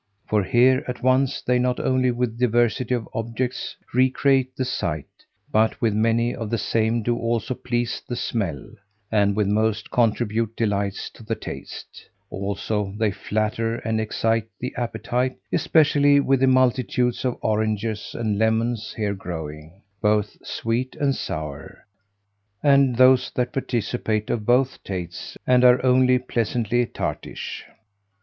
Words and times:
For 0.27 0.43
here 0.43 0.83
at 0.87 1.03
once 1.03 1.41
they 1.43 1.59
not 1.59 1.79
only 1.79 2.09
with 2.09 2.39
diversity 2.39 2.95
of 2.95 3.07
objects 3.13 3.75
recreate 3.93 4.55
the 4.55 4.65
sight, 4.65 5.05
but 5.51 5.79
with 5.79 5.93
many 5.93 6.33
of 6.33 6.49
the 6.49 6.57
same 6.57 7.03
do 7.03 7.15
also 7.19 7.53
please 7.53 8.01
the 8.09 8.15
smell, 8.15 8.65
and 9.11 9.35
with 9.35 9.45
most 9.45 9.91
contribute 9.91 10.55
delights 10.55 11.11
to 11.11 11.23
the 11.23 11.35
taste; 11.35 12.09
also 12.31 12.95
they 12.97 13.11
flatter 13.11 13.75
and 13.75 14.01
excite 14.01 14.45
the 14.59 14.73
appetite, 14.75 15.37
especially 15.53 16.19
with 16.19 16.39
the 16.39 16.47
multitudes 16.47 17.23
of 17.23 17.37
oranges 17.41 18.15
and 18.17 18.39
lemons 18.39 18.95
here 18.97 19.13
growing, 19.13 19.83
both 20.01 20.35
sweet 20.43 20.95
and 20.95 21.15
sour, 21.15 21.85
and 22.63 22.95
those 22.95 23.29
that 23.35 23.53
participate 23.53 24.31
of 24.31 24.47
both 24.47 24.83
tastes, 24.83 25.37
and 25.45 25.63
are 25.63 25.79
only 25.85 26.17
pleasantly 26.17 26.87
tartish. 26.87 27.65